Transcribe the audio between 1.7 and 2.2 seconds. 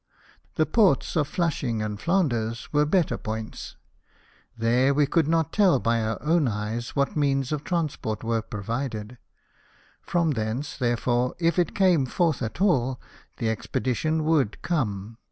and